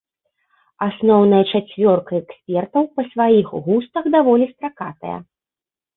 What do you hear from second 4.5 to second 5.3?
стракатая.